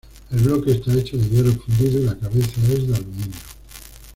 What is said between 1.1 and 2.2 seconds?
de hierro fundido y la